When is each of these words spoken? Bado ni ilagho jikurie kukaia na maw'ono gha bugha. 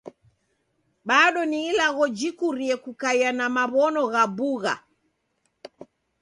Bado 1.07 1.41
ni 1.49 1.59
ilagho 1.69 2.05
jikurie 2.17 2.75
kukaia 2.83 3.29
na 3.37 3.45
maw'ono 3.55 4.03
gha 4.13 4.23
bugha. 4.37 4.75